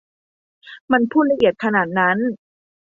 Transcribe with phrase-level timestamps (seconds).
[0.91, 2.17] มันพูดละเอียดขนาดนั้น